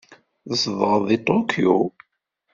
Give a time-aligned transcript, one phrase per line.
[0.49, 1.77] Tzedɣeḍ deg Tokyo?